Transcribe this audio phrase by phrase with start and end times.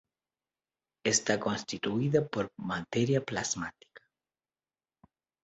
[1.05, 4.01] Está constituida por materia plasmática.